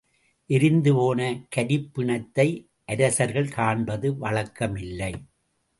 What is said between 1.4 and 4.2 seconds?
கரிப்பிணத்தை அரசர்கள் காண்பது